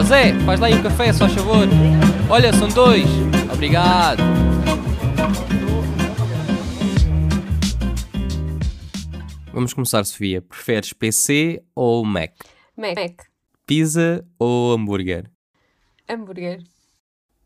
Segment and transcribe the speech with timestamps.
[0.00, 1.68] Ó Zé, faz lá aí um café, só favor.
[2.30, 3.04] Olha, são dois.
[3.52, 4.22] Obrigado.
[9.52, 10.40] Vamos começar, Sofia.
[10.40, 12.32] Preferes PC ou Mac?
[12.74, 12.96] Mac.
[12.96, 13.26] Mac.
[13.66, 15.30] Pizza ou hambúrguer?
[16.08, 16.62] Hambúrguer.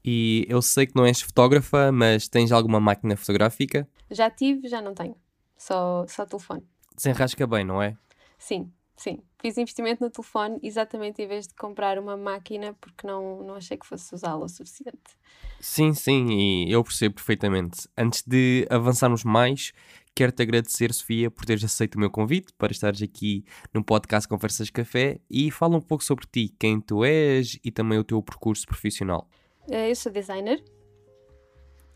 [0.05, 3.89] E eu sei que não és fotógrafa, mas tens alguma máquina fotográfica?
[4.13, 5.17] Já tive, já não tenho.
[5.59, 6.63] Só, só telefone.
[6.95, 7.97] Desenrasca bem, não é?
[8.39, 9.19] Sim, sim.
[9.45, 13.77] Fiz investimento no telefone exatamente em vez de comprar uma máquina porque não, não achei
[13.77, 15.19] que fosse usá-la o suficiente.
[15.61, 17.87] Sim, sim, e eu percebo perfeitamente.
[17.95, 19.75] Antes de avançarmos mais,
[20.15, 23.45] quero-te agradecer, Sofia, por teres aceito o meu convite para estares aqui
[23.75, 27.99] no podcast Conversas Café e fala um pouco sobre ti, quem tu és e também
[27.99, 29.29] o teu percurso profissional.
[29.71, 30.65] Eh, eu sou designer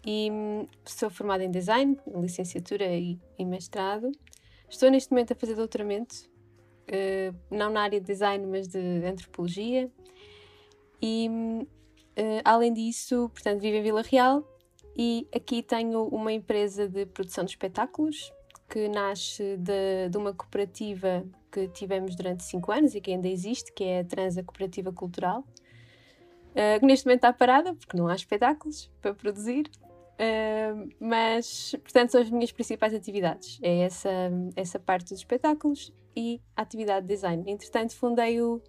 [0.07, 4.13] e hum, sou formada em design, licenciatura e, e mestrado.
[4.69, 6.29] Estou neste momento a fazer doutoramento,
[7.51, 9.91] não na área de design, mas de antropologia.
[11.01, 14.43] E uh, além disso, portanto, vivo em Vila Real
[14.97, 18.33] e aqui tenho uma empresa de produção de espetáculos
[18.69, 23.73] que nasce de, de uma cooperativa que tivemos durante cinco anos e que ainda existe,
[23.73, 25.45] que é a Transa Cooperativa Cultural
[26.59, 29.71] uh, neste momento está parada porque não há espetáculos para produzir.
[30.99, 33.59] Mas, portanto, são as minhas principais atividades.
[33.63, 34.11] É essa,
[34.57, 37.45] essa parte dos espetáculos e a atividade de design.
[37.47, 38.61] Entretanto, fundei o,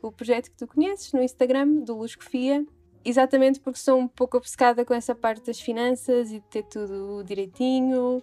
[0.00, 2.64] o projeto que tu conheces no Instagram, do Luscofia,
[3.04, 7.22] exatamente porque sou um pouco obcecada com essa parte das finanças e de ter tudo
[7.24, 8.22] direitinho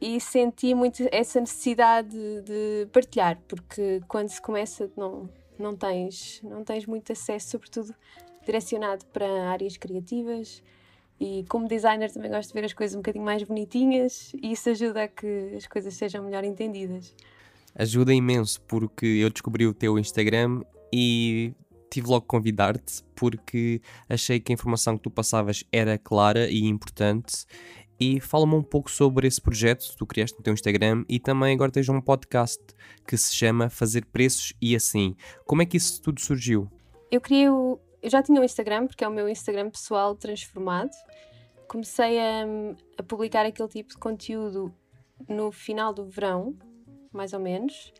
[0.00, 6.40] e senti muito essa necessidade de, de partilhar, porque quando se começa não, não tens,
[6.42, 7.94] não tens muito acesso, sobretudo
[8.44, 10.62] direcionado para áreas criativas.
[11.20, 14.70] E como designer também gosto de ver as coisas um bocadinho mais bonitinhas e isso
[14.70, 17.14] ajuda a que as coisas sejam melhor entendidas.
[17.74, 21.52] Ajuda imenso porque eu descobri o teu Instagram e
[21.90, 26.64] tive logo que convidar-te porque achei que a informação que tu passavas era clara e
[26.64, 27.44] importante
[28.00, 31.54] e fala-me um pouco sobre esse projeto que tu criaste no teu Instagram e também
[31.54, 32.62] agora tens um podcast
[33.06, 35.14] que se chama Fazer Preços e Assim.
[35.44, 36.66] Como é que isso tudo surgiu?
[37.10, 37.78] Eu criei o...
[38.02, 40.90] Eu já tinha um Instagram, porque é o meu Instagram pessoal transformado.
[41.68, 42.44] Comecei a,
[42.98, 44.74] a publicar aquele tipo de conteúdo
[45.28, 46.56] no final do verão,
[47.12, 47.92] mais ou menos.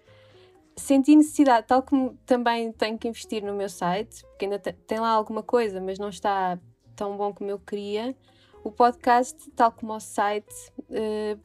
[0.76, 5.10] Senti necessidade, tal como também tenho que investir no meu site, porque ainda tem lá
[5.10, 6.58] alguma coisa, mas não está
[6.96, 8.16] tão bom como eu queria
[8.62, 10.54] o podcast, tal como o site,
[10.90, 11.40] uh,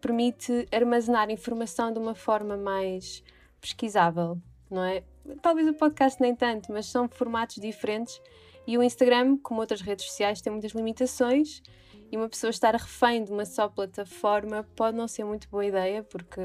[0.00, 3.22] permite armazenar informação de uma forma mais
[3.60, 4.38] pesquisável,
[4.70, 5.04] não é?
[5.40, 8.20] Talvez o podcast nem tanto, mas são formatos diferentes.
[8.66, 11.62] E o Instagram, como outras redes sociais, tem muitas limitações.
[12.10, 16.02] E uma pessoa estar refém de uma só plataforma pode não ser muito boa ideia
[16.02, 16.40] porque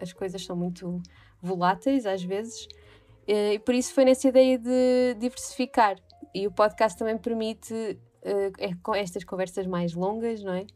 [0.00, 1.02] as coisas são muito
[1.40, 2.66] voláteis às vezes.
[3.26, 5.96] Eh, e por isso foi nessa ideia de diversificar.
[6.34, 10.66] E o podcast também permite uh, é estas conversas mais longas, não é?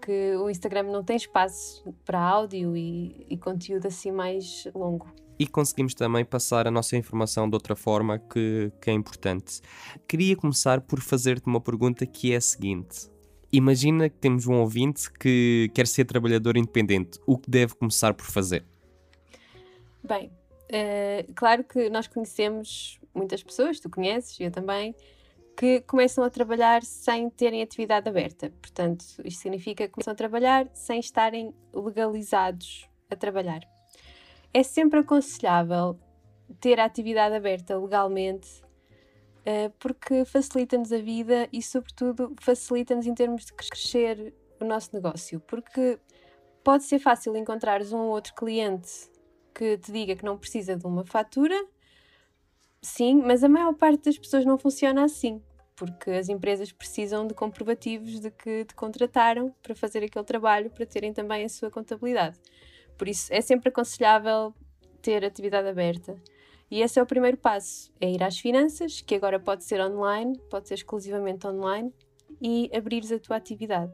[0.00, 5.06] Que o Instagram não tem espaço para áudio e, e conteúdo assim mais longo
[5.38, 9.60] e conseguimos também passar a nossa informação de outra forma que, que é importante.
[10.06, 13.08] Queria começar por fazer-te uma pergunta que é a seguinte.
[13.52, 17.20] Imagina que temos um ouvinte que quer ser trabalhador independente.
[17.26, 18.64] O que deve começar por fazer?
[20.02, 24.94] Bem, uh, claro que nós conhecemos muitas pessoas, tu conheces, eu também,
[25.56, 28.52] que começam a trabalhar sem terem atividade aberta.
[28.60, 33.73] Portanto, isto significa que começam a trabalhar sem estarem legalizados a trabalhar.
[34.54, 35.98] É sempre aconselhável
[36.60, 38.48] ter a atividade aberta legalmente,
[39.40, 45.40] uh, porque facilita-nos a vida e, sobretudo, facilita-nos em termos de crescer o nosso negócio.
[45.40, 45.98] Porque
[46.62, 49.10] pode ser fácil encontrares um ou outro cliente
[49.52, 51.56] que te diga que não precisa de uma fatura
[52.84, 55.42] Sim, mas a maior parte das pessoas não funciona assim,
[55.74, 60.84] porque as empresas precisam de comprovativos de que te contrataram para fazer aquele trabalho, para
[60.84, 62.38] terem também a sua contabilidade.
[62.96, 64.54] Por isso, é sempre aconselhável
[65.02, 66.16] ter atividade aberta.
[66.70, 70.38] E esse é o primeiro passo: é ir às finanças, que agora pode ser online,
[70.50, 71.92] pode ser exclusivamente online,
[72.40, 73.92] e abrires a tua atividade.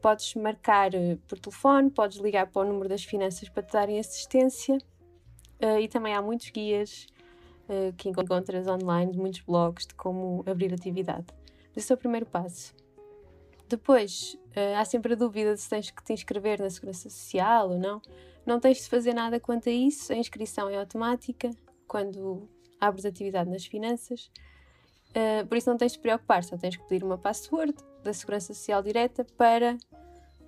[0.00, 3.98] Podes marcar eh, por telefone, podes ligar para o número das finanças para te darem
[3.98, 4.78] assistência,
[5.62, 7.06] uh, e também há muitos guias
[7.68, 11.26] uh, que encontras online, muitos blogs de como abrir atividade.
[11.76, 12.74] Esse é o primeiro passo.
[13.68, 14.38] Depois,
[14.76, 18.00] há sempre a dúvida de se tens que te inscrever na Segurança Social ou não.
[18.44, 21.50] Não tens de fazer nada quanto a isso, a inscrição é automática
[21.86, 22.48] quando
[22.80, 24.30] abres atividade nas finanças.
[25.10, 28.54] Uh, por isso não tens de preocupar, só tens que pedir uma password da Segurança
[28.54, 29.76] Social direta para,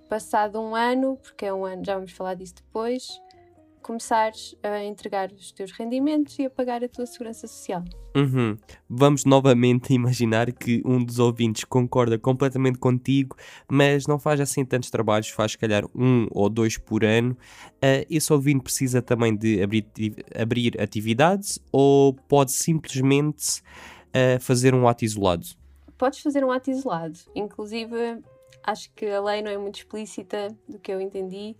[0.07, 3.21] passado um ano, porque é um ano, já vamos falar disso depois,
[3.91, 7.83] começares a entregar os teus rendimentos e a pagar a tua segurança social.
[8.15, 8.57] Uhum.
[8.89, 13.35] Vamos novamente imaginar que um dos ouvintes concorda completamente contigo,
[13.69, 17.33] mas não faz assim tantos trabalhos, faz se calhar um ou dois por ano.
[17.83, 19.85] Uh, esse ouvinte precisa também de abrir,
[20.33, 23.59] abrir atividades ou pode simplesmente
[24.15, 25.45] uh, fazer um ato isolado?
[25.97, 27.19] Podes fazer um ato isolado.
[27.35, 28.23] Inclusive,
[28.63, 31.57] acho que a lei não é muito explícita do que eu entendi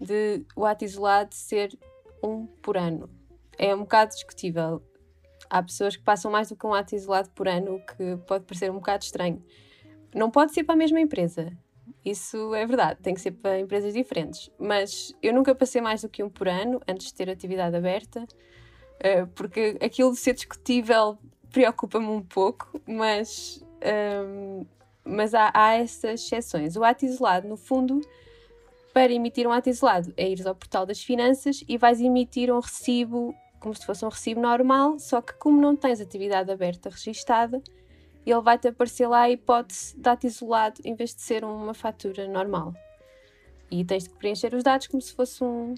[0.00, 1.78] de o ato isolado ser
[2.22, 3.10] um por ano.
[3.58, 4.82] É um bocado discutível.
[5.48, 8.44] Há pessoas que passam mais do que um ato isolado por ano, o que pode
[8.44, 9.44] parecer um bocado estranho.
[10.14, 11.52] Não pode ser para a mesma empresa.
[12.04, 14.50] Isso é verdade, tem que ser para empresas diferentes.
[14.58, 18.26] Mas eu nunca passei mais do que um por ano antes de ter atividade aberta,
[19.00, 21.18] eh, porque aquilo de ser discutível
[21.50, 24.64] preocupa-me um pouco, mas, ehm,
[25.04, 26.76] mas há, há essas exceções.
[26.76, 28.00] O ato isolado, no fundo,
[28.92, 32.60] para emitir um ato isolado é ir ao portal das finanças e vais emitir um
[32.60, 37.62] recibo como se fosse um recibo normal, só que como não tens atividade aberta registada,
[38.26, 42.26] ele vai-te aparecer lá a hipótese de ato isolado em vez de ser uma fatura
[42.26, 42.74] normal.
[43.70, 45.74] E tens de preencher os dados como se fosse um,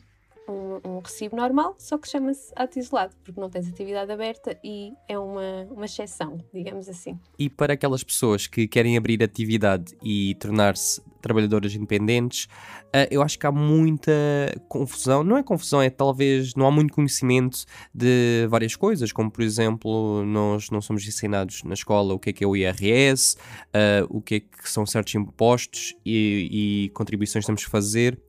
[0.52, 4.92] um, um recibo normal, só que chama-se ato isolado, porque não tens atividade aberta e
[5.08, 7.18] é uma, uma exceção, digamos assim.
[7.38, 12.44] E para aquelas pessoas que querem abrir atividade e tornar-se trabalhadoras independentes,
[12.86, 14.12] uh, eu acho que há muita
[14.68, 17.64] confusão, não é confusão, é talvez não há muito conhecimento
[17.94, 22.32] de várias coisas, como por exemplo, nós não somos ensinados na escola o que é
[22.32, 23.36] que é o IRS,
[23.68, 28.20] uh, o que é que são certos impostos e, e contribuições que temos que fazer.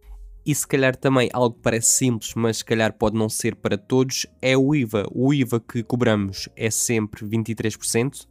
[0.46, 3.78] E se calhar também algo que parece simples, mas se calhar pode não ser para
[3.78, 5.08] todos, é o IVA.
[5.12, 8.28] O IVA que cobramos é sempre 23%.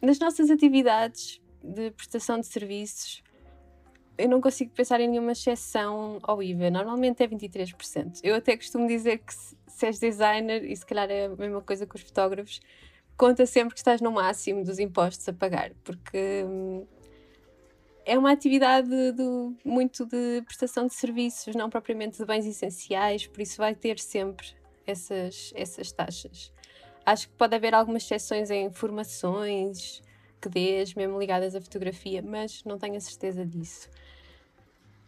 [0.00, 3.22] Nas nossas atividades de prestação de serviços,
[4.18, 6.70] eu não consigo pensar em nenhuma exceção ao IVA.
[6.70, 8.20] Normalmente é 23%.
[8.24, 11.86] Eu até costumo dizer que se és designer, e se calhar é a mesma coisa
[11.86, 12.60] com os fotógrafos,
[13.16, 16.86] conta sempre que estás no máximo dos impostos a pagar, porque hum,
[18.04, 23.40] é uma atividade de, muito de prestação de serviços, não propriamente de bens essenciais, por
[23.40, 24.46] isso vai ter sempre
[24.86, 26.52] essas, essas taxas.
[27.04, 30.02] Acho que pode haver algumas exceções em formações
[30.40, 33.88] que dês, mesmo ligadas à fotografia, mas não tenho a certeza disso.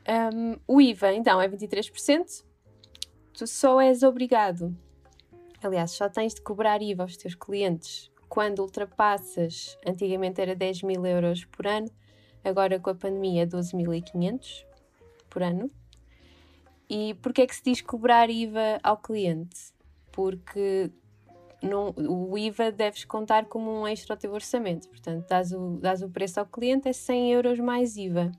[0.08, 2.44] Um, o IVA, então, é 23%.
[3.32, 4.76] Tu só és obrigado,
[5.60, 11.04] aliás, só tens de cobrar IVA aos teus clientes quando ultrapassas, antigamente era 10 mil
[11.04, 11.88] euros por ano,
[12.44, 14.64] agora com a pandemia 12.500
[15.30, 15.70] por ano.
[16.88, 19.72] E porquê é que se diz cobrar IVA ao cliente?
[20.12, 20.90] Porque
[21.62, 24.88] não, o IVA deves contar como um extra ao teu orçamento.
[24.88, 28.30] Portanto, dás o, dás o preço ao cliente, é 100 euros mais IVA.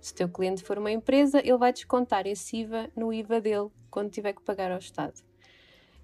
[0.00, 3.70] Se o teu cliente for uma empresa, ele vai descontar esse IVA no IVA dele
[3.90, 5.22] quando tiver que pagar ao Estado.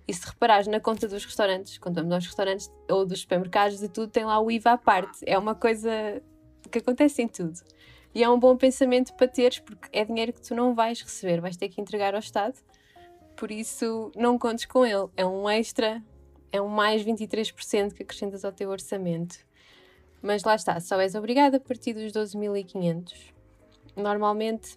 [0.06, 4.10] E se reparares na conta dos restaurantes, contamos aos restaurantes ou dos supermercados, de tudo,
[4.10, 5.18] tem lá o IVA à parte.
[5.26, 6.22] É uma coisa
[6.70, 7.60] que acontece em tudo.
[8.14, 11.40] E é um bom pensamento para teres, porque é dinheiro que tu não vais receber,
[11.40, 12.58] vais ter que entregar ao Estado.
[13.36, 15.08] Por isso, não contes com ele.
[15.16, 16.02] É um extra,
[16.52, 19.38] é um mais 23% que acrescentas ao teu orçamento.
[20.22, 23.32] Mas lá está, só és obrigado a partir dos 12.500.
[23.96, 24.76] Normalmente,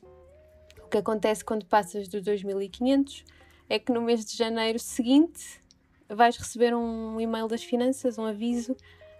[0.81, 3.25] o que acontece quando passas dos 2.500
[3.69, 5.59] é que no mês de janeiro seguinte
[6.07, 8.75] vais receber um e-mail das finanças, um aviso,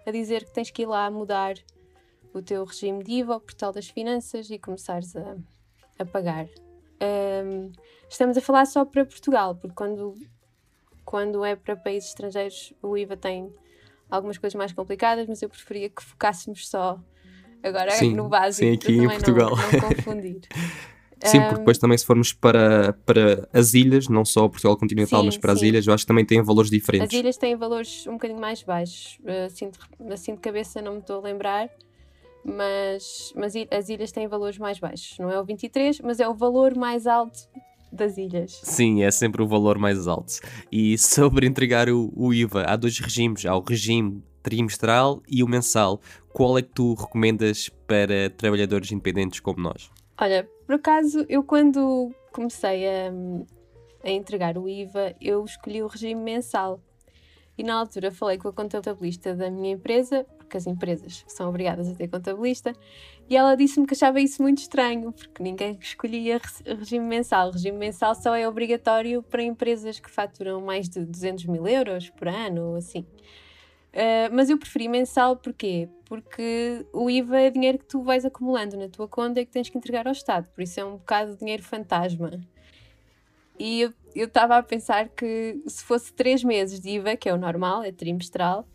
[0.06, 1.54] a dizer que tens que ir lá mudar
[2.34, 5.36] o teu regime de IVA, o portal das finanças e começares a,
[5.98, 6.46] a pagar.
[7.00, 7.70] Um,
[8.08, 10.14] estamos a falar só para Portugal, porque quando,
[11.04, 13.52] quando é para países estrangeiros o IVA tem
[14.10, 16.98] algumas coisas mais complicadas, mas eu preferia que focássemos só
[17.62, 19.50] agora sim, no básico, sim, aqui em Portugal.
[19.56, 20.40] Não, não confundir.
[21.24, 25.26] Sim, porque depois também se formos para, para as ilhas, não só Portugal continental, sim,
[25.26, 25.56] mas para sim.
[25.56, 27.08] as ilhas, eu acho que também têm valores diferentes.
[27.08, 29.18] As ilhas têm valores um bocadinho mais baixos.
[29.46, 31.70] Assim de, assim de cabeça não me estou a lembrar,
[32.44, 35.18] mas, mas as ilhas têm valores mais baixos.
[35.18, 37.48] Não é o 23, mas é o valor mais alto
[37.90, 38.60] das ilhas.
[38.62, 40.40] Sim, é sempre o valor mais alto.
[40.70, 45.48] E sobre entregar o, o IVA, há dois regimes: há o regime trimestral e o
[45.48, 46.00] mensal.
[46.32, 49.90] Qual é que tu recomendas para trabalhadores independentes como nós?
[50.20, 53.12] Olha, por acaso, eu quando comecei a,
[54.04, 56.80] a entregar o IVA, eu escolhi o regime mensal.
[57.56, 61.88] E na altura falei com a contabilista da minha empresa, porque as empresas são obrigadas
[61.88, 62.72] a ter contabilista,
[63.28, 67.48] e ela disse-me que achava isso muito estranho, porque ninguém escolhia regime mensal.
[67.48, 72.10] O regime mensal só é obrigatório para empresas que faturam mais de 200 mil euros
[72.10, 73.06] por ano, ou assim.
[73.94, 75.88] Uh, mas eu preferi mensal porquê?
[76.04, 79.68] Porque o IVA é dinheiro que tu vais acumulando na tua conta e que tens
[79.68, 82.40] que entregar ao Estado, por isso é um bocado de dinheiro fantasma.
[83.58, 83.82] E
[84.14, 87.82] eu estava a pensar que se fosse três meses de IVA, que é o normal,
[87.84, 88.66] é trimestral,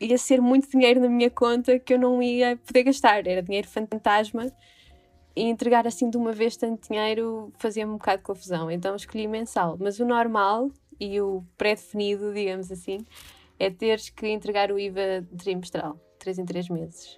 [0.00, 3.26] ia ser muito dinheiro na minha conta que eu não ia poder gastar.
[3.26, 4.50] Era dinheiro fantasma
[5.34, 8.70] e entregar assim de uma vez tanto dinheiro fazia-me um bocado de confusão.
[8.70, 9.76] Então escolhi mensal.
[9.80, 12.98] Mas o normal e o pré-definido, digamos assim,
[13.58, 17.17] é teres que entregar o IVA trimestral, 3 em 3 meses.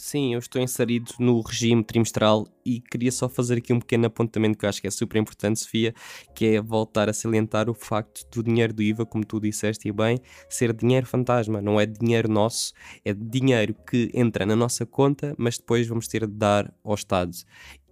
[0.00, 4.56] Sim, eu estou inserido no regime trimestral e queria só fazer aqui um pequeno apontamento
[4.56, 5.92] que eu acho que é super importante, Sofia,
[6.36, 9.92] que é voltar a salientar o facto do dinheiro do IVA, como tu disseste e
[9.92, 12.72] bem, ser dinheiro fantasma, não é dinheiro nosso,
[13.04, 17.32] é dinheiro que entra na nossa conta, mas depois vamos ter de dar ao Estado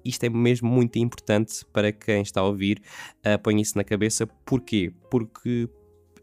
[0.04, 2.80] isto é mesmo muito importante para quem está a ouvir,
[3.26, 4.24] uh, põe isso na cabeça.
[4.24, 4.92] Porquê?
[5.10, 5.68] Porque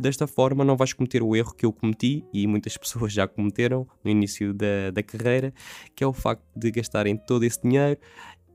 [0.03, 3.87] Desta forma, não vais cometer o erro que eu cometi e muitas pessoas já cometeram
[4.03, 5.53] no início da, da carreira,
[5.95, 7.97] que é o facto de gastarem todo esse dinheiro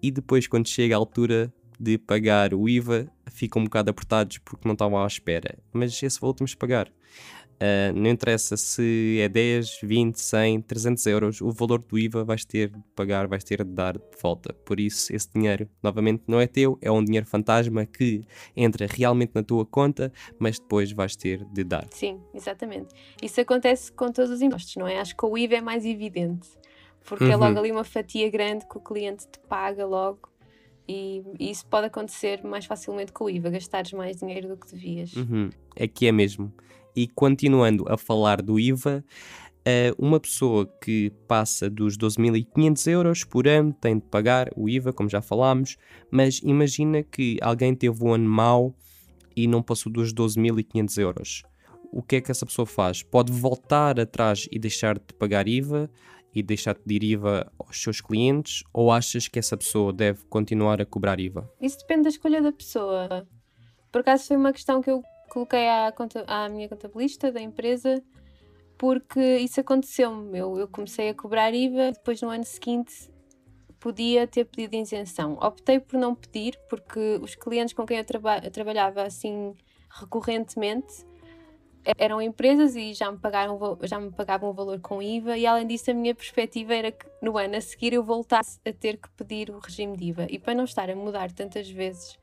[0.02, 1.50] e depois, quando chega a altura
[1.80, 5.58] de pagar o IVA, ficam um bocado apertados porque não estavam à espera.
[5.72, 6.92] Mas esse valor temos de pagar.
[7.58, 12.44] Uh, não interessa se é 10, 20, 100, 300 euros, o valor do IVA vais
[12.44, 14.52] ter de pagar, vais ter de dar de volta.
[14.64, 18.22] Por isso, esse dinheiro, novamente, não é teu, é um dinheiro fantasma que
[18.56, 21.88] entra realmente na tua conta, mas depois vais ter de dar.
[21.90, 22.94] Sim, exatamente.
[23.20, 25.00] Isso acontece com todos os impostos, não é?
[25.00, 26.48] Acho que o IVA é mais evidente,
[27.04, 27.32] porque uhum.
[27.32, 27.58] é logo uhum.
[27.58, 30.28] ali uma fatia grande que o cliente te paga logo.
[30.88, 35.12] E, isso pode acontecer mais facilmente com o IVA, gastares mais dinheiro do que devias.
[35.16, 35.50] Uhum.
[35.74, 36.52] É que é mesmo.
[36.98, 39.04] E continuando a falar do IVA,
[39.64, 44.92] eh, uma pessoa que passa dos 12.500 euros por ano tem de pagar o IVA,
[44.92, 45.76] como já falámos,
[46.10, 48.74] mas imagina que alguém teve um ano mau
[49.36, 51.42] e não passou dos 12.500 euros.
[51.92, 53.04] O que é que essa pessoa faz?
[53.04, 55.88] Pode voltar atrás e deixar de pagar IVA
[56.34, 60.82] e deixar de pedir IVA aos seus clientes ou achas que essa pessoa deve continuar
[60.82, 61.48] a cobrar IVA?
[61.60, 63.24] Isso depende da escolha da pessoa.
[63.92, 65.92] Por acaso foi uma questão que eu coloquei à,
[66.26, 68.02] à minha contabilista da empresa
[68.76, 70.38] porque isso aconteceu-me.
[70.38, 73.10] Eu, eu comecei a cobrar IVA, depois no ano seguinte
[73.80, 75.34] podia ter pedido isenção.
[75.34, 79.54] Optei por não pedir, porque os clientes com quem eu, traba eu trabalhava assim
[79.90, 81.06] recorrentemente
[81.96, 85.66] eram empresas e já me, pagaram, já me pagavam o valor com IVA, e além
[85.66, 89.08] disso, a minha perspectiva era que no ano a seguir eu voltasse a ter que
[89.10, 90.26] pedir o regime de IVA.
[90.28, 92.18] E para não estar a mudar tantas vezes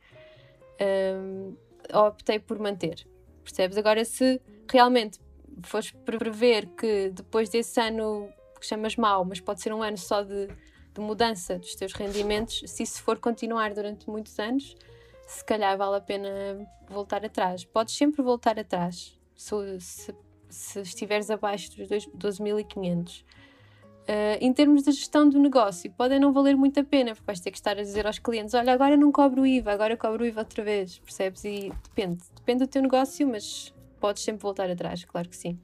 [0.79, 1.55] hum,
[1.93, 3.07] optei por manter.
[3.43, 3.77] Percebes?
[3.77, 5.19] Agora, se realmente
[5.63, 10.21] fores prever que depois desse ano que chamas mau, mas pode ser um ano só
[10.21, 14.75] de, de mudança dos teus rendimentos, se isso for continuar durante muitos anos,
[15.27, 16.29] se calhar vale a pena
[16.89, 17.63] voltar atrás.
[17.65, 20.15] Podes sempre voltar atrás se, se,
[20.49, 23.23] se estiveres abaixo dos 12.500.
[24.07, 27.39] Uh, em termos de gestão do negócio, podem não valer muito a pena, porque vais
[27.39, 30.23] ter que estar a dizer aos clientes: olha, agora não cobro o IVA, agora cobro
[30.23, 31.43] o IVA outra vez, percebes?
[31.43, 35.57] E depende, depende do teu negócio, mas podes sempre voltar atrás, claro que sim.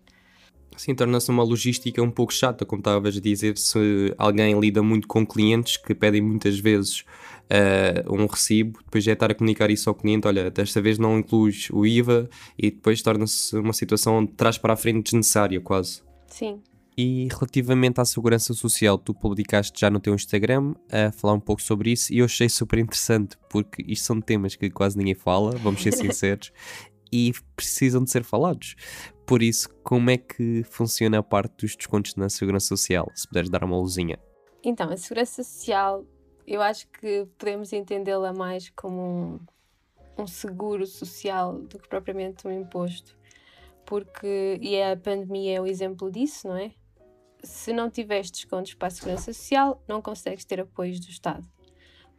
[0.76, 5.08] Sim, torna-se uma logística um pouco chata, como estavas a dizer, se alguém lida muito
[5.08, 9.90] com clientes que pedem muitas vezes uh, um recibo, depois é estar a comunicar isso
[9.90, 14.32] ao cliente, olha, desta vez não incluis o IVA e depois torna-se uma situação de
[14.32, 16.02] trás para a frente desnecessária quase.
[16.26, 16.62] Sim,
[16.98, 21.62] e relativamente à segurança social, tu publicaste já no teu Instagram a falar um pouco
[21.62, 25.52] sobre isso e eu achei super interessante porque isto são temas que quase ninguém fala,
[25.58, 26.52] vamos ser sinceros,
[27.12, 28.76] e precisam de ser falados.
[29.26, 33.10] Por isso, como é que funciona a parte dos descontos na segurança social?
[33.16, 34.20] Se puderes dar uma luzinha.
[34.64, 36.06] Então, a segurança social,
[36.46, 39.02] eu acho que podemos entendê-la mais como
[40.18, 43.20] um, um seguro social do que propriamente um imposto
[43.92, 46.72] porque e a pandemia é o exemplo disso, não é?
[47.44, 51.48] Se não tiveres descontos para a Segurança Social, não consegues ter apoios do Estado.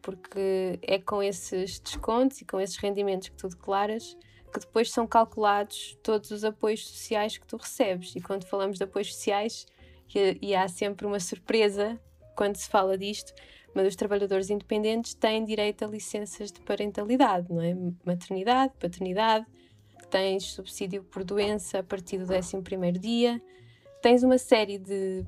[0.00, 4.16] Porque é com esses descontos e com esses rendimentos que tu declaras
[4.52, 8.14] que depois são calculados todos os apoios sociais que tu recebes.
[8.14, 9.66] E quando falamos de apoios sociais,
[10.14, 11.98] e, e há sempre uma surpresa
[12.36, 13.32] quando se fala disto,
[13.74, 17.74] mas os trabalhadores independentes têm direito a licenças de parentalidade, não é?
[18.04, 19.46] Maternidade, paternidade,
[20.10, 23.40] tens subsídio por doença a partir do 11º dia,
[24.02, 25.24] tens uma série de,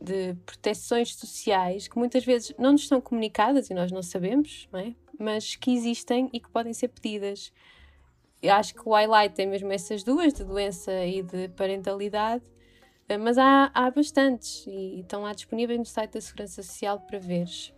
[0.00, 4.78] de proteções sociais que muitas vezes não nos são comunicadas e nós não sabemos, não
[4.78, 4.94] é?
[5.18, 7.52] mas que existem e que podem ser pedidas.
[8.40, 12.44] Eu acho que o highlight tem mesmo essas duas, de doença e de parentalidade,
[13.08, 17.18] eh, mas há, há bastantes e estão lá disponíveis no site da Segurança Social para
[17.18, 17.74] veres.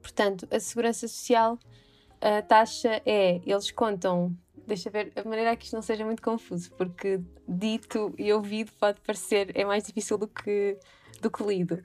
[0.00, 1.58] Portanto, a Segurança Social,
[2.20, 4.34] a taxa é, eles contam
[4.66, 9.00] deixa ver, a maneira que isto não seja muito confuso, porque dito e ouvido pode
[9.00, 10.78] parecer, é mais difícil do que,
[11.20, 11.82] do que lido.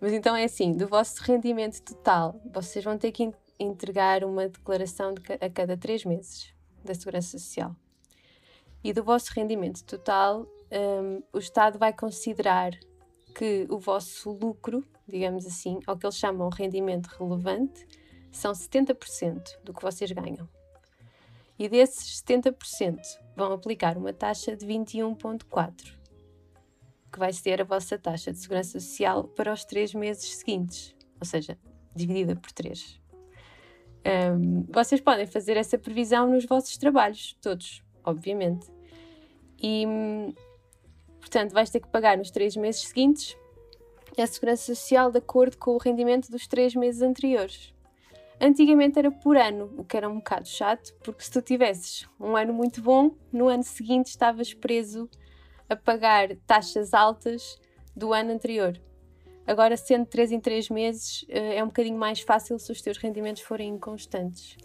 [0.00, 5.12] Mas então é assim, do vosso rendimento total, vocês vão ter que entregar uma declaração
[5.12, 6.54] de, a cada três meses.
[6.82, 7.76] da Segurança Social.
[8.82, 12.72] E do vosso rendimento total, um, o Estado vai considerar
[13.34, 17.86] que o vosso lucro, digamos assim, ou que eles chamam rendimento relevante,
[18.30, 20.48] são 70% do que vocês ganham.
[21.60, 22.98] E desses 70%
[23.36, 25.92] vão aplicar uma taxa de 21,4%,
[27.12, 31.26] que vai ser a vossa taxa de segurança social para os três meses seguintes, ou
[31.26, 31.58] seja,
[31.94, 32.98] dividida por 3.
[34.34, 38.66] Um, vocês podem fazer essa previsão nos vossos trabalhos, todos, obviamente.
[39.62, 39.84] E,
[41.20, 43.36] portanto, vais ter que pagar nos três meses seguintes
[44.16, 47.74] a segurança social de acordo com o rendimento dos três meses anteriores.
[48.42, 52.34] Antigamente era por ano, o que era um bocado chato, porque se tu tivesses um
[52.34, 55.10] ano muito bom, no ano seguinte estavas preso
[55.68, 57.60] a pagar taxas altas
[57.94, 58.80] do ano anterior.
[59.46, 62.96] Agora, sendo 3 em 3 meses, eh, é um bocadinho mais fácil se os teus
[62.96, 64.56] rendimentos forem inconstantes.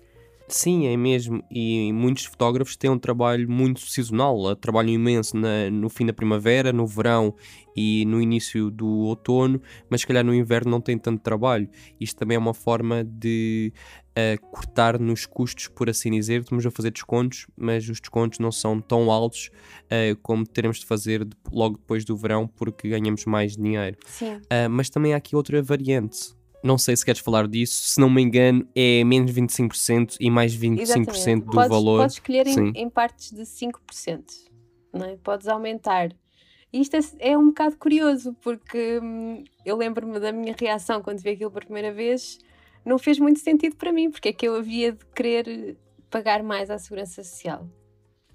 [0.48, 1.44] Sim, é mesmo.
[1.50, 4.56] E muitos fotógrafos têm um trabalho muito sazonal.
[4.56, 7.34] Trabalham imenso na, no fim da primavera, no verão
[7.75, 11.68] e no início do outono, mas se calhar no inverno não tem tanto trabalho.
[12.00, 13.74] Isto também é uma forma de
[14.12, 16.42] uh, cortar nos custos, por assim dizer.
[16.42, 19.50] Estamos a fazer descontos, mas os descontos não são tão altos
[19.86, 23.98] uh, como teremos de fazer de, logo depois do verão, porque ganhamos mais dinheiro.
[24.06, 24.36] Sim.
[24.36, 26.35] Uh, mas também há aqui outra variante
[26.65, 30.55] não sei se queres falar disso, se não me engano, é menos 25% e mais
[30.57, 31.45] 25% Exatamente.
[31.45, 32.00] do podes, valor.
[32.00, 34.24] Podes escolher em, em, partes de 5%,
[34.91, 35.15] não é?
[35.17, 36.10] podes aumentar.
[36.74, 41.22] E isto é, é um bocado curioso, porque hum, eu lembro-me da minha reação quando
[41.22, 42.39] vi aquilo pela primeira vez,
[42.84, 45.77] não fez muito sentido para mim, porque é que eu havia de querer
[46.10, 47.69] pagar mais à Segurança Social,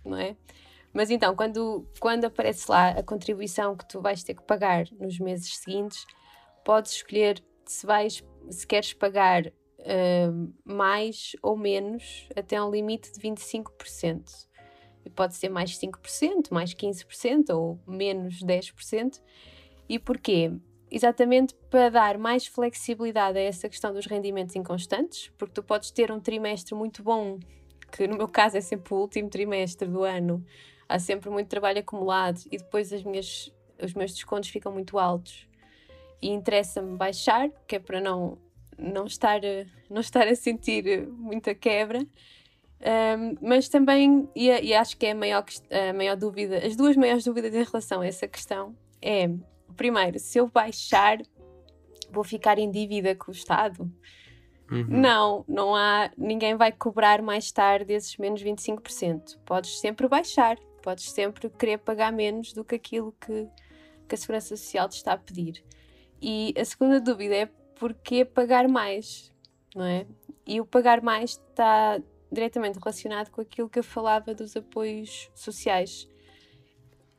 [0.05, 0.37] não é?
[0.93, 5.19] Mas então, quando, quando aparece lá a contribuição que tu vais ter que pagar nos
[5.19, 6.05] meses seguintes,
[6.65, 13.21] podes escolher se vais, se queres pagar uh, mais ou menos até um limite de
[13.21, 14.49] 25%.
[15.05, 19.23] E pode ser mais 5%, mais 15% ou menos 10%.
[19.89, 20.53] E porquê?
[20.91, 26.11] Exatamente para dar mais flexibilidade a essa questão dos rendimentos inconstantes, porque tu podes ter
[26.11, 27.39] um trimestre muito bom,
[27.93, 30.45] que no meu caso é sempre o último trimestre do ano,
[30.89, 35.49] há sempre muito trabalho acumulado e depois as minhas, os meus descontos ficam muito altos
[36.21, 38.39] e interessa-me baixar, que é para não,
[38.79, 39.41] não, estar,
[39.89, 42.01] não estar a sentir muita quebra.
[42.81, 46.97] Um, mas também, e, e, acho que é a maior, a maior dúvida, as duas
[46.97, 49.31] maiores dúvidas em relação a essa questão é,
[49.77, 51.19] primeiro, se eu baixar,
[52.11, 53.91] vou ficar em dívida com o Estado?
[54.71, 54.87] Uhum.
[54.89, 59.39] Não, não há, ninguém vai cobrar mais tarde esses menos 25%.
[59.45, 63.49] Podes sempre baixar, podes sempre querer pagar menos do que aquilo que,
[64.09, 65.65] que a Segurança Social te está a pedir.
[66.21, 67.47] E a segunda dúvida é
[67.79, 69.33] porquê pagar mais,
[69.75, 70.07] não é?
[70.47, 76.09] E o pagar mais está diretamente relacionado com aquilo que eu falava dos apoios sociais.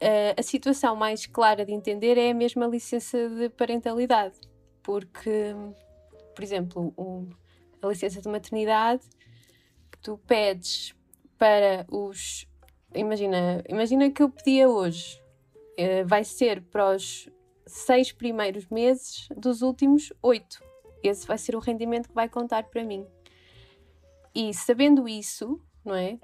[0.01, 4.39] Uh, a situação mais clara de entender é a mesma licença de parentalidade,
[4.81, 5.53] porque,
[6.35, 6.93] por exemplo,
[7.81, 9.03] a licença de maternidade,
[10.01, 10.95] tu pedes
[11.37, 12.47] para os.
[12.95, 15.21] Imagina, imagina que eu pedia hoje,
[15.77, 17.29] uh, vai ser para os
[17.71, 20.61] seis primeiros meses dos últimos oito.
[21.03, 23.05] Esse vai ser o rendimento que vai contar para mim.
[24.35, 26.19] E sabendo isso, não é?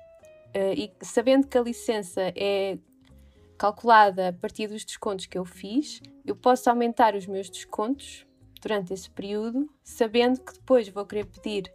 [0.56, 2.78] Uh, e sabendo que a licença é
[3.58, 8.26] calculada a partir dos descontos que eu fiz, eu posso aumentar os meus descontos
[8.62, 11.72] durante esse período, sabendo que depois vou querer pedir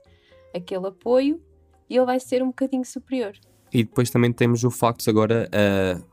[0.55, 1.43] aquele apoio
[1.89, 3.33] e ele vai ser um bocadinho superior.
[3.73, 6.12] E depois também temos o facto agora, uh,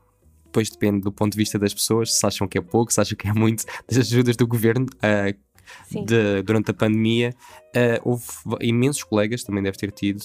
[0.50, 3.16] depois depende do ponto de vista das pessoas, se acham que é pouco, se acham
[3.16, 4.86] que é muito, das ajudas do governo.
[4.96, 5.38] Uh,
[5.88, 7.32] de, durante a pandemia,
[7.76, 8.26] uh, houve
[8.60, 10.20] imensos colegas, também deve ter tido,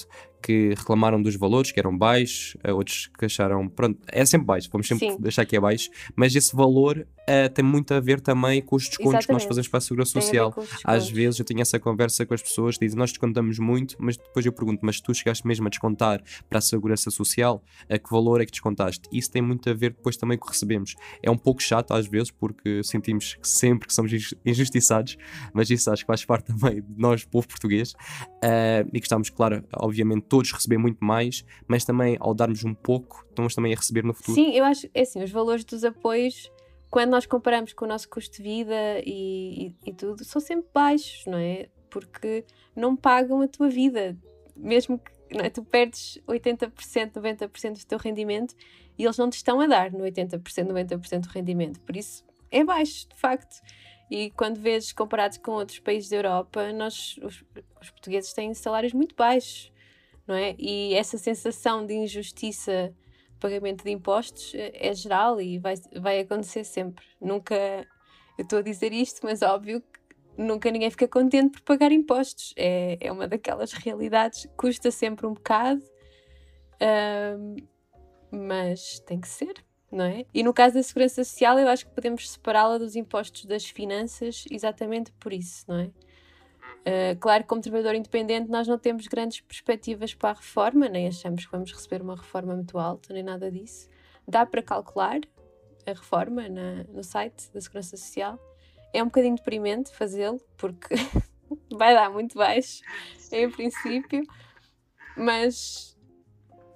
[0.46, 4.88] que reclamaram dos valores, que eram baixos, outros que acharam, pronto, é sempre baixo, vamos
[4.88, 5.18] sempre Sim.
[5.26, 8.84] achar que é baixo, mas esse valor uh, tem muito a ver também com os
[8.84, 9.26] descontos Exatamente.
[9.26, 10.56] que nós fazemos para a Segurança Social.
[10.84, 14.18] Às vezes eu tenho essa conversa com as pessoas que dizem, nós descontamos muito, mas
[14.18, 18.12] depois eu pergunto, mas tu chegaste mesmo a descontar para a Segurança Social, a que
[18.12, 19.10] valor é que descontaste?
[19.12, 20.96] Isso tem muito a ver depois também com o que recebemos.
[21.24, 24.12] É um pouco chato às vezes, porque sentimos sempre que somos
[24.46, 25.18] injustiçados,
[25.54, 29.32] mas isso acho que faz parte também de nós, povo português, uh, e que estamos,
[29.32, 33.78] claro, obviamente, todos receber muito mais, mas também ao darmos um pouco, estamos também a
[33.78, 34.36] receber no futuro.
[34.36, 36.52] Sim, eu acho, é assim, os valores dos apoios,
[36.92, 40.68] quando nós comparamos com o nosso custo de vida e, e, e tudo, são sempre
[40.74, 41.70] baixos, não é?
[41.90, 42.44] Porque
[42.76, 44.18] não pagam a tua vida,
[44.58, 45.50] mesmo que é?
[45.50, 48.54] tu perdes 80%, 90% do teu rendimento
[48.98, 51.80] e eles não te estão a dar no 80%, 90% do rendimento.
[51.80, 53.62] Por isso é baixo, de facto.
[54.12, 57.42] E quando vês comparados com outros países da Europa, nós, os,
[57.82, 59.74] os portugueses têm salários muito baixos
[60.28, 60.56] não é?
[60.58, 62.94] E essa sensação de injustiça
[63.40, 67.06] pagamento de impostos é geral e vai, vai acontecer sempre.
[67.22, 67.56] Nunca,
[68.38, 70.00] eu estou a dizer isto, mas óbvio que
[70.38, 72.54] nunca ninguém fica contente por pagar impostos.
[72.58, 75.84] É, é uma daquelas realidades, custa sempre um bocado,
[78.32, 79.64] mas tem que ser.
[79.92, 80.26] Não é?
[80.34, 84.44] E no caso da segurança social, eu acho que podemos separá-la dos impostos das finanças
[84.52, 85.92] exatamente por isso, não é?
[86.86, 91.08] Uh, claro que, como trabalhador independente, nós não temos grandes perspectivas para a reforma, nem
[91.08, 93.90] achamos que vamos receber uma reforma muito alta, nem nada disso.
[94.28, 95.20] Dá para calcular
[95.84, 98.40] a reforma na, no site da Segurança Social.
[98.94, 100.94] É um bocadinho deprimente fazê-lo, porque
[101.74, 102.84] vai dar muito baixo,
[103.32, 104.22] em princípio,
[105.18, 105.98] mas,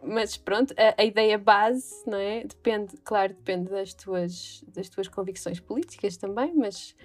[0.01, 2.43] mas pronto, a, a, ideia base, não é?
[2.43, 6.95] Depende, claro, depende das tuas, das tuas convicções políticas também, mas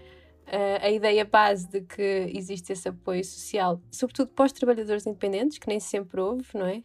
[0.82, 5.68] a ideia base de que existe esse apoio social, sobretudo para os trabalhadores independentes, que
[5.68, 6.82] nem sempre houve, não é?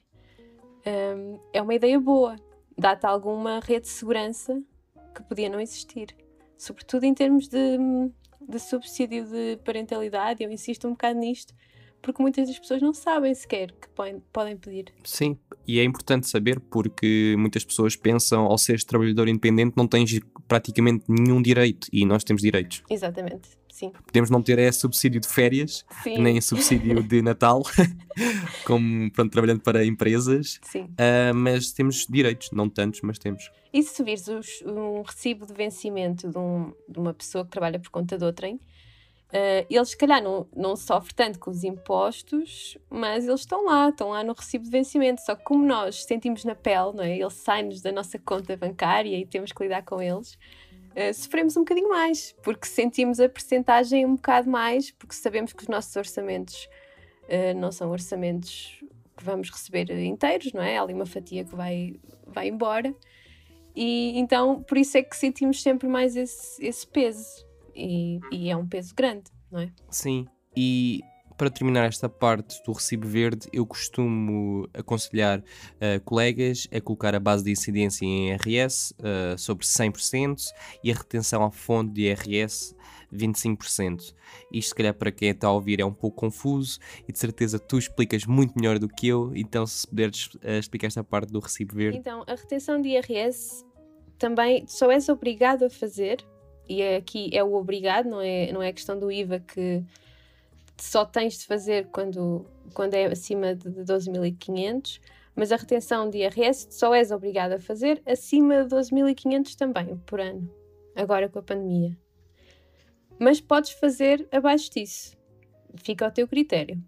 [1.54, 2.36] É uma ideia boa.
[2.78, 4.62] Dá-te alguma rede de segurança
[5.14, 6.16] que podia não existir.
[6.58, 7.78] Sobretudo em termos de,
[8.42, 11.54] de subsídio de parentalidade, eu insisto um bocado nisto,
[12.02, 13.88] porque muitas das pessoas não sabem sequer que
[14.32, 14.94] podem pedir.
[15.04, 20.20] Sim, e é importante saber porque muitas pessoas pensam ao seres trabalhador independente não tens
[20.48, 22.84] praticamente nenhum direito e nós temos direitos.
[22.90, 23.60] Exatamente.
[23.80, 23.94] Sim.
[24.06, 26.18] Podemos não ter é subsídio de férias, Sim.
[26.18, 27.64] nem subsídio de Natal,
[28.66, 33.50] como pronto, trabalhando para empresas, uh, mas temos direitos, não tantos, mas temos.
[33.72, 34.28] E se vires
[34.66, 38.60] um recibo de vencimento de, um, de uma pessoa que trabalha por conta de outrem,
[39.30, 43.90] Uh, eles, se calhar, não, não sofrem tanto com os impostos, mas eles estão lá,
[43.90, 45.22] estão lá no recibo de vencimento.
[45.22, 47.16] Só que, como nós sentimos na pele, não é?
[47.16, 51.62] eles saem-nos da nossa conta bancária e temos que lidar com eles, uh, sofremos um
[51.62, 56.68] bocadinho mais, porque sentimos a percentagem um bocado mais, porque sabemos que os nossos orçamentos
[57.26, 58.84] uh, não são orçamentos
[59.16, 60.78] que vamos receber inteiros, não é?
[60.78, 62.96] Há ali uma fatia que vai, vai embora.
[63.76, 67.48] E então, por isso é que sentimos sempre mais esse, esse peso
[67.80, 69.72] e, e é um peso grande, não é?
[69.90, 71.02] Sim, e
[71.40, 77.20] para terminar esta parte do recibo verde, eu costumo aconselhar uh, colegas a colocar a
[77.20, 80.52] base de incidência em IRS uh, sobre 100%
[80.84, 82.76] e a retenção à fonte de IRS
[83.14, 84.14] 25%.
[84.52, 87.58] Isto, se calhar, para quem está a ouvir é um pouco confuso e de certeza
[87.58, 91.40] tu explicas muito melhor do que eu, então se puderes uh, explicar esta parte do
[91.40, 92.00] recibo verde.
[92.00, 93.64] Então, a retenção de IRS
[94.18, 96.22] também só és obrigado a fazer
[96.70, 99.84] e é aqui é o obrigado, não é, não é a questão do IVA que
[100.78, 105.02] só tens de fazer quando, quando é acima de 12.500,
[105.36, 110.22] mas a retenção de IRS só és obrigado a fazer acima de 12.500 também por
[110.22, 110.50] ano,
[110.96, 111.98] agora com a pandemia.
[113.18, 115.18] Mas podes fazer abaixo disso,
[115.84, 116.82] fica ao teu critério.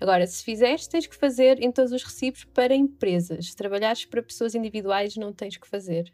[0.00, 3.50] Agora, se fizeres, tens que fazer em todos os recibos para empresas.
[3.50, 6.12] Se trabalhares para pessoas individuais, não tens que fazer.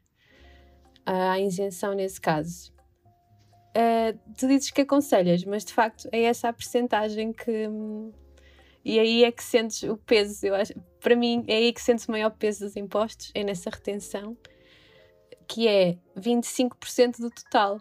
[1.06, 2.70] Há isenção nesse caso
[3.78, 7.68] uh, tu dizes que aconselhas, mas de facto é essa a percentagem que.
[8.84, 10.74] E aí é que sentes o peso, eu acho.
[11.00, 14.36] Para mim, é aí que sentes o maior peso dos impostos, é nessa retenção,
[15.46, 17.80] que é 25% do total.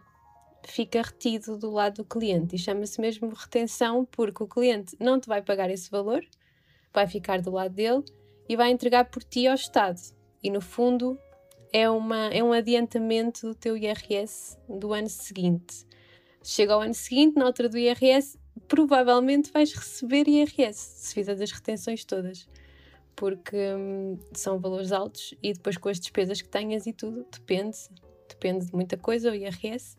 [0.67, 5.27] Fica retido do lado do cliente e chama-se mesmo retenção porque o cliente não te
[5.27, 6.21] vai pagar esse valor,
[6.93, 8.03] vai ficar do lado dele
[8.49, 10.01] e vai entregar por ti ao Estado.
[10.43, 11.17] E no fundo,
[11.71, 15.86] é, uma, é um adiantamento do teu IRS do ano seguinte.
[16.43, 21.51] Chega ao ano seguinte, na altura do IRS, provavelmente vais receber IRS, se fizeres as
[21.51, 22.47] retenções todas.
[23.15, 27.77] Porque hum, são valores altos e depois com as despesas que tenhas e tudo, depende,
[28.29, 29.97] depende de muita coisa, o IRS,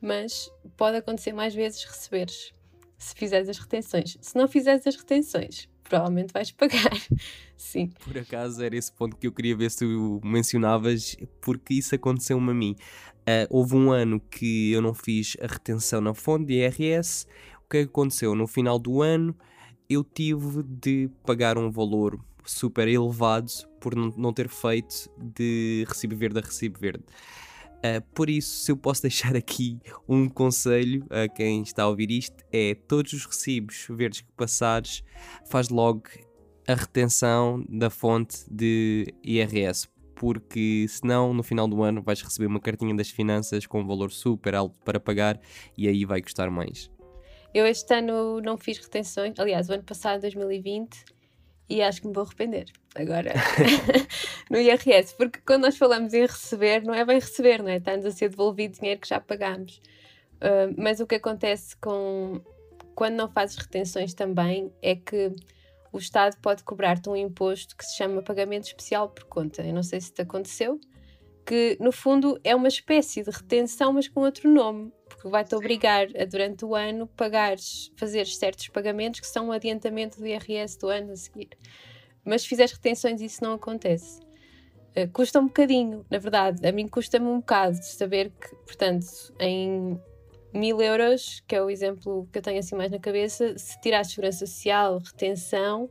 [0.00, 2.54] mas pode acontecer mais vezes receberes
[2.96, 4.16] se fizeres as retenções.
[4.20, 6.92] Se não fizeres as retenções, provavelmente vais pagar.
[7.56, 7.90] Sim.
[8.04, 12.50] Por acaso era esse ponto que eu queria ver se tu mencionavas, porque isso aconteceu-me
[12.50, 12.76] a mim.
[13.20, 17.26] Uh, houve um ano que eu não fiz a retenção na fonte de IRS.
[17.64, 18.34] O que aconteceu?
[18.34, 19.34] No final do ano
[19.88, 26.38] eu tive de pagar um valor super elevado por não ter feito de recibo verde
[26.38, 27.04] a recibo verde.
[27.84, 32.10] Uh, por isso, se eu posso deixar aqui um conselho a quem está a ouvir
[32.10, 35.04] isto, é todos os recibos verdes que passares,
[35.44, 36.04] faz logo
[36.66, 42.58] a retenção da fonte de IRS, porque senão no final do ano vais receber uma
[42.58, 45.38] cartinha das finanças com um valor super alto para pagar
[45.76, 46.90] e aí vai custar mais.
[47.52, 51.04] Eu este ano não fiz retenções, aliás, o ano passado, 2020,
[51.68, 53.32] e acho que me vou arrepender agora
[54.50, 57.76] no IRS, porque quando nós falamos em receber, não é bem receber, não é?
[57.76, 59.80] Está-nos a ser devolvido dinheiro que já pagámos.
[60.36, 62.40] Uh, mas o que acontece com
[62.94, 65.32] quando não fazes retenções também é que
[65.92, 69.62] o Estado pode cobrar-te um imposto que se chama pagamento especial por conta.
[69.62, 70.80] Eu não sei se te aconteceu,
[71.46, 76.08] que no fundo é uma espécie de retenção, mas com outro nome, porque vai-te obrigar
[76.18, 80.88] a durante o ano pagares, fazer certos pagamentos que são um adiantamento do IRS do
[80.88, 81.50] ano a seguir.
[82.24, 84.20] Mas se fizeres retenções, isso não acontece.
[84.96, 86.66] Uh, custa um bocadinho, na verdade.
[86.66, 89.06] A mim custa-me um bocado de saber que, portanto,
[89.38, 90.00] em
[90.52, 94.04] mil euros, que é o exemplo que eu tenho assim mais na cabeça, se tirar
[94.04, 95.90] segurança social, retenção,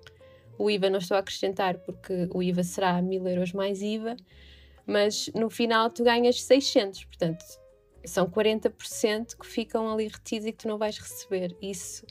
[0.58, 4.16] o IVA não estou a acrescentar porque o IVA será mil euros mais IVA,
[4.86, 7.63] mas no final tu ganhas 600, portanto
[8.06, 11.56] são 40% que ficam ali retidos e que tu não vais receber.
[11.62, 12.06] Isso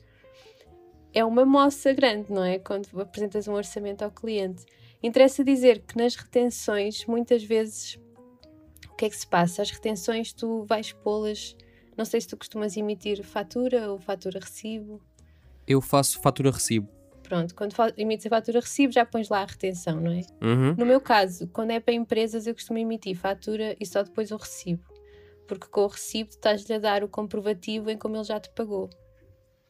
[1.13, 2.59] é uma moça grande, não é?
[2.59, 4.65] Quando apresentas um orçamento ao cliente.
[5.03, 7.99] Interessa dizer que nas retenções, muitas vezes,
[8.91, 9.63] o que é que se passa?
[9.63, 11.57] As retenções tu vais pô-las
[11.97, 15.01] não sei se tu costumas emitir fatura ou fatura-recibo.
[15.67, 16.89] Eu faço fatura-recibo.
[17.23, 20.23] Pronto, quando emites a fatura-recibo já pões lá a retenção, não é?
[20.43, 20.75] Uhum.
[20.77, 24.37] No meu caso, quando é para empresas, eu costumo emitir fatura e só depois o
[24.37, 24.83] recibo.
[25.53, 28.89] Porque com o recibo estás-lhe a dar o comprovativo em como ele já te pagou,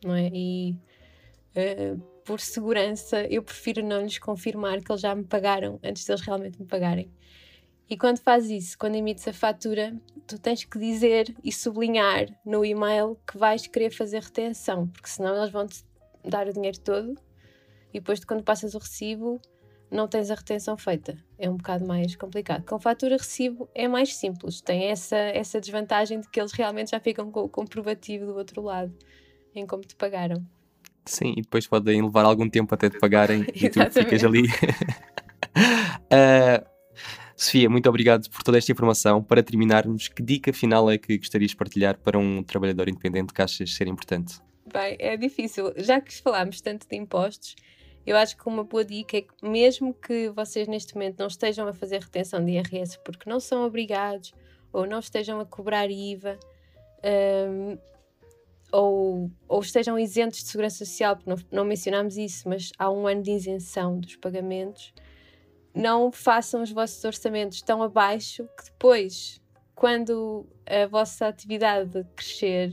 [0.05, 0.31] não é?
[0.33, 0.79] E
[1.57, 6.13] uh, por segurança, eu prefiro não lhes confirmar que eles já me pagaram antes de
[6.13, 7.13] eles realmente me pagarem.
[7.91, 9.93] E quando fazes isso, quando emites a fatura,
[10.25, 15.37] tu tens que dizer e sublinhar no e-mail que vais querer fazer retenção, porque senão
[15.37, 15.85] eles vão-te
[16.25, 17.19] dar o dinheiro todo
[17.93, 19.43] e depois de quando passas o recibo
[19.93, 21.17] não tens a retenção feita.
[21.39, 22.65] É um bocado mais complicado.
[22.65, 27.01] Com fatura recibo é mais simples, tem essa, essa desvantagem de que eles realmente já
[27.01, 28.93] ficam com o comprovativo do outro lado
[29.55, 30.45] em como te pagaram.
[31.05, 34.45] Sim, e depois podem levar algum tempo até te pagarem e tu ficas ali.
[36.09, 36.65] uh,
[37.37, 39.23] Sofia, muito obrigado por toda esta informação.
[39.23, 43.43] Para terminarmos, que dica final é que gostarias de partilhar para um trabalhador independente que
[43.43, 44.41] achas ser importante?
[44.73, 45.73] Bem, é difícil.
[45.77, 47.57] Já que falámos tanto de impostos,
[48.07, 51.67] eu acho que uma boa dica é que, mesmo que vocês neste momento não estejam
[51.69, 54.33] a fazer retenção de IRS porque não são obrigados
[54.73, 56.39] ou não estejam a cobrar IVA,
[57.05, 57.79] um,
[58.73, 63.07] ou, ou, estejam isentos de segurança social, porque não, não mencionámos isso, mas há um
[63.07, 64.95] ano de isenção dos pagamentos
[65.75, 69.41] não façam os vossos orçamentos tão abaixo que depois,
[69.75, 72.73] quando a vossa atividade crescer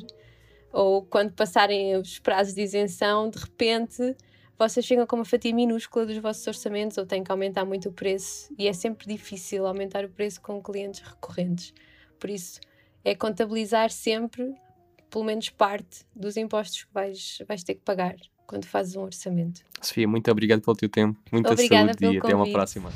[0.71, 4.15] ou quando passarem os prazos de isenção, de repente
[4.59, 7.93] vocês ficam com uma fatia minúscula dos vossos orçamentos ou têm que aumentar muito o
[7.93, 11.73] preço e é sempre difícil aumentar o preço com clientes recorrentes.
[12.19, 12.59] Por isso,
[13.05, 14.53] é contabilizar sempre
[15.09, 19.61] pelo menos parte dos impostos que vais, vais ter que pagar quando fazes um orçamento.
[19.81, 22.91] Sofia, muito obrigado pelo teu tempo, muita Obrigada saúde e até uma próxima.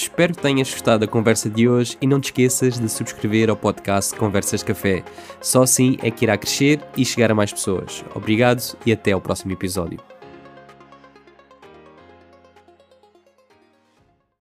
[0.00, 3.56] Espero que tenhas gostado da conversa de hoje e não te esqueças de subscrever ao
[3.56, 5.04] podcast Conversas Café.
[5.42, 8.02] Só assim é que irá crescer e chegar a mais pessoas.
[8.14, 10.09] Obrigado e até ao próximo episódio.